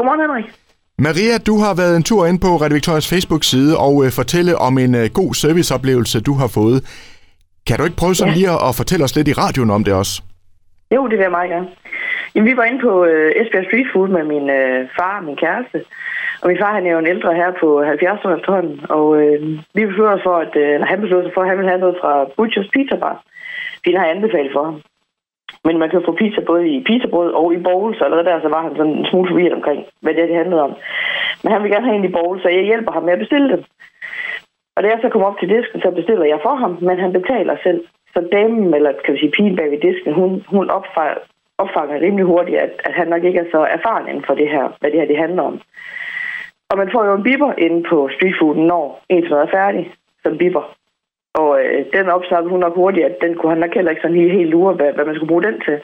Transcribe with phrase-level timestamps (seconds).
[0.00, 0.46] Godmorgen, Henrik.
[1.06, 4.74] Maria, du har været en tur ind på Radio Victorias Facebook-side og øh, fortælle om
[4.84, 6.78] en øh, god serviceoplevelse, du har fået.
[7.66, 8.38] Kan du ikke prøve sådan Ja.
[8.38, 10.14] lige at, at fortælle os lidt i radioen om det også?
[10.94, 11.68] Jo, det vil jeg meget gerne.
[12.34, 15.36] Jamen, vi var inde på øh, Esbjerg Street Food med min øh, far og min
[15.44, 15.78] kæreste.
[16.42, 18.76] Og min far han er jo en ældre her på 70 år efterhånden.
[18.98, 19.38] Og øh,
[19.76, 21.96] vi besluttede os for, at, øh, han besluttede sig for, at han ville have noget
[22.02, 23.16] fra Butchers Pizza Bar.
[23.84, 24.76] Det har jeg anbefalet for ham.
[25.64, 28.48] Men man kan få pizza både i pizzabrød og i bowls, så allerede der så
[28.48, 30.74] var han sådan en smule forvirret omkring, hvad det, er, det handlede om.
[31.42, 33.48] Men han vil gerne have en i bowls, så jeg hjælper ham med at bestille
[33.54, 33.62] dem.
[34.76, 37.12] Og da jeg så kom op til disken, så bestiller jeg for ham, men han
[37.12, 37.80] betaler selv.
[38.14, 41.18] Så damen, eller kan vi sige pigen bag ved disken, hun, hun opfanger,
[41.58, 44.64] opfanger rimelig hurtigt, at, at han nok ikke er så erfaren inden for det her,
[44.80, 45.60] hvad det her det handler om.
[46.70, 49.92] Og man får jo en biber inde på streetfooden, når ens mad er færdig,
[50.22, 50.64] som biber.
[51.34, 54.16] Og øh, den opsnappede hun nok hurtigt, at den kunne han nok heller ikke sådan
[54.16, 55.76] lige helt lure, hvad, hvad man skulle bruge den til.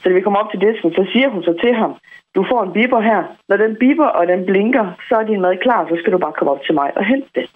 [0.00, 1.92] Så da vi kommer op til disken, så siger hun så til ham,
[2.36, 3.20] du får en biber her.
[3.48, 6.36] Når den biber, og den blinker, så er din mad klar, så skal du bare
[6.36, 7.46] komme op til mig og hente det.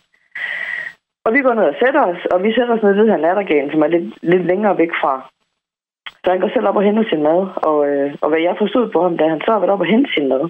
[1.25, 3.71] Og vi går ned og sætter os, og vi sætter os ned ved her nattergalen,
[3.71, 5.15] som er lidt, lidt længere væk fra.
[6.25, 8.91] Så han går selv op og henter sin mad, og, øh, og hvad jeg forstod
[8.91, 10.45] på ham, da han så har været op og hente sin mad,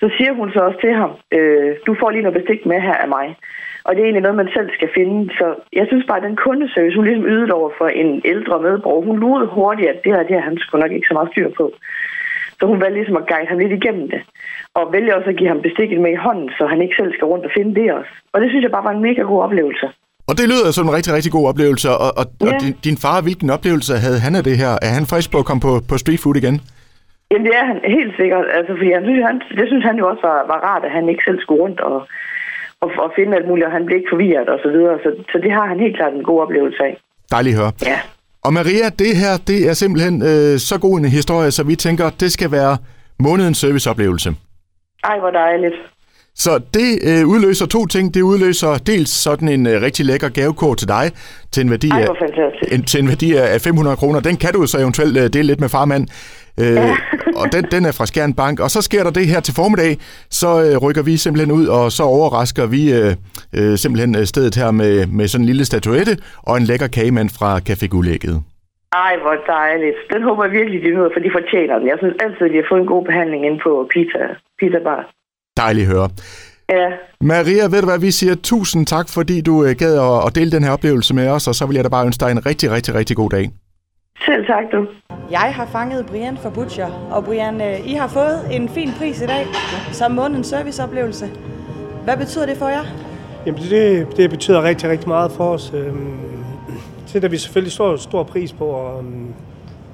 [0.00, 2.94] så siger hun så også til ham, øh, du får lige noget bestik med her
[3.04, 3.36] af mig.
[3.88, 5.18] Og det er egentlig noget, man selv skal finde.
[5.38, 5.46] Så
[5.78, 9.18] jeg synes bare, at den kundeservice, hun ligesom ydede over for en ældre medborger, hun
[9.22, 11.64] lurede hurtigt, at det her, det her, han skulle nok ikke så meget styr på.
[12.58, 14.20] Så hun valgte ligesom at guide ham lidt igennem det.
[14.78, 17.26] Og vælger også at give ham bestikket med i hånden, så han ikke selv skal
[17.32, 18.12] rundt og finde det også.
[18.32, 19.86] Og det synes jeg bare var en mega god oplevelse.
[20.28, 21.88] Og det lyder som en rigtig, rigtig god oplevelse.
[22.04, 22.58] Og, og, og Ja.
[22.64, 24.72] din, din far, hvilken oplevelse havde han af det her?
[24.86, 26.56] Er han frisk på at komme på, på street food igen?
[27.30, 28.46] Jamen det er han helt sikkert.
[28.58, 31.04] Altså, fordi han synes, han, det synes han jo også var, var rart, at han
[31.12, 31.96] ikke selv skulle rundt og,
[32.82, 34.94] og, og finde alt muligt, og han blev ikke forvirret og så videre.
[35.04, 36.94] Så, så det har han helt klart en god oplevelse af.
[37.30, 37.72] Dejligt at høre.
[37.92, 37.98] Ja.
[38.46, 42.10] Og Maria, det her, det er simpelthen øh, så god en historie, så vi tænker,
[42.22, 42.76] det skal være
[43.26, 44.30] månedens serviceoplevelse.
[45.04, 45.74] Ej, hvor dejligt.
[46.44, 48.14] Så det øh, udløser to ting.
[48.14, 51.04] Det udløser dels sådan en øh, rigtig lækker gavekort til dig,
[51.52, 54.20] til en værdi Ej, af, en, til en værdi af 500 kroner.
[54.20, 56.08] Den kan du så eventuelt øh, dele lidt med farmand.
[56.62, 56.90] Øh,
[57.40, 58.60] og den, den er fra Skjern Bank.
[58.60, 59.92] Og så sker der det her til formiddag,
[60.30, 63.14] så øh, rykker vi simpelthen ud, og så overrasker vi øh,
[63.58, 67.30] øh, simpelthen øh, stedet her med, med sådan en lille statuette og en lækker kagemand
[67.38, 68.42] fra Café Guldægget.
[68.92, 69.96] Ej, hvor dejligt.
[70.12, 71.86] Den håber jeg virkelig, de nyder, for de fortjener den.
[71.88, 74.22] Jeg synes altid, de har fået en god behandling inde på pizza,
[74.60, 75.02] pizza bar.
[75.56, 76.08] Dejligt at høre.
[76.70, 76.88] Ja,
[77.20, 79.94] Maria, ved du hvad, vi siger tusind tak, fordi du øh, gad
[80.26, 82.30] at dele den her oplevelse med os, og så vil jeg da bare ønske dig
[82.30, 83.44] en rigtig, rigtig, rigtig god dag.
[84.26, 84.86] Selv tak du.
[85.30, 89.20] Jeg har fanget Brian fra Butcher, og Brian, øh, I har fået en fin pris
[89.22, 89.46] i dag
[89.92, 91.30] som månedens serviceoplevelse.
[92.04, 92.84] Hvad betyder det for jer?
[93.46, 95.72] Jamen det, det betyder rigtig, rigtig meget for os.
[95.74, 96.18] Øhm,
[97.02, 99.34] Det sætter vi selvfølgelig stor, stor pris på, og, øhm,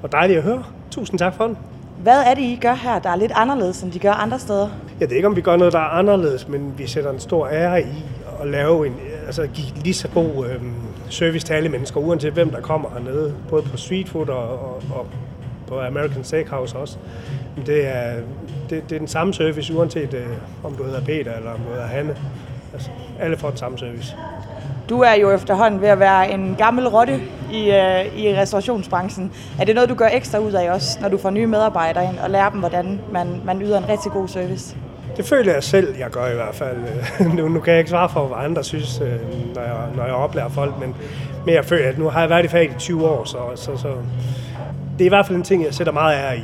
[0.03, 0.63] og dejligt at høre.
[0.91, 1.57] Tusind tak for den.
[2.03, 4.69] Hvad er det, I gør her, der er lidt anderledes, end de gør andre steder?
[4.99, 7.47] Jeg ved ikke, om vi gør noget, der er anderledes, men vi sætter en stor
[7.47, 8.05] ære i
[8.41, 10.73] at lave en, altså give lige så god øhm,
[11.09, 14.81] service til alle mennesker, uanset hvem der kommer hernede, både på street food og, og,
[14.95, 15.07] og
[15.67, 16.97] på American Steakhouse også.
[17.65, 18.15] Det er,
[18.69, 20.27] det, det er den samme service, uanset øh,
[20.63, 22.15] om du hedder Peter eller om du hedder Hanne.
[22.73, 22.89] Altså,
[23.19, 24.15] alle får den samme service.
[24.89, 27.21] Du er jo efterhånden ved at være en gammel rotte
[27.51, 29.31] i, øh, i restaurationsbranchen.
[29.59, 32.19] Er det noget, du gør ekstra ud af også, når du får nye medarbejdere ind
[32.19, 34.75] og lærer dem, hvordan man, man yder en rigtig god service?
[35.17, 36.77] Det føler jeg selv, jeg gør i hvert fald.
[37.37, 39.07] Nu, nu kan jeg ikke svare for, hvad andre synes, øh,
[39.55, 40.95] når jeg, når jeg oplærer folk, men,
[41.45, 43.77] men jeg føler, at nu har jeg været i faget i 20 år, så, så,
[43.77, 43.87] så
[44.97, 46.43] det er i hvert fald en ting, jeg sætter meget ære i.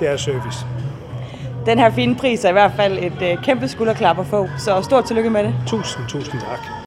[0.00, 0.66] Det er service.
[1.66, 4.82] Den her fine pris er i hvert fald et øh, kæmpe skulderklap at få, så
[4.82, 5.54] stort tillykke med det.
[5.66, 6.74] Tusind, tusind tak.